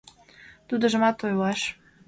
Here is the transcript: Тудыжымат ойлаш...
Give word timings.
Тудыжымат 0.67 1.17
ойлаш... 1.25 1.61